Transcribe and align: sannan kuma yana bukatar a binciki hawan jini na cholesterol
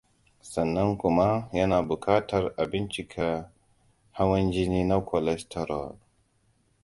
sannan 0.41 0.97
kuma 0.97 1.49
yana 1.53 1.81
bukatar 1.87 2.53
a 2.57 2.65
binciki 2.65 3.43
hawan 4.11 4.51
jini 4.51 4.83
na 4.83 4.99
cholesterol 5.09 5.97